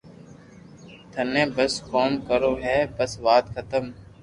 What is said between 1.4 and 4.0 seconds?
بس ڪوم ڪرو ھي بس وات ختم